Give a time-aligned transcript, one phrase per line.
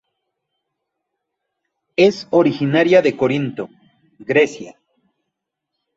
[1.95, 3.69] Es originaria de Corinto,
[4.17, 4.79] Grecia.